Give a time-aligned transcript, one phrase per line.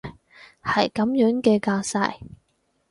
[0.63, 2.17] 係噉樣嘅架勢？